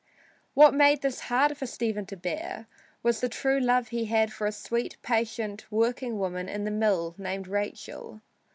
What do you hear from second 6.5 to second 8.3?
the mill named Rachel.